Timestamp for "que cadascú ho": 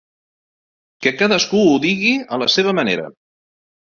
1.05-1.75